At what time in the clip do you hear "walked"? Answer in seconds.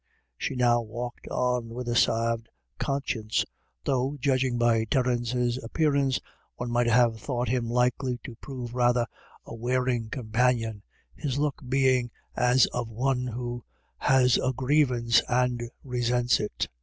0.81-1.27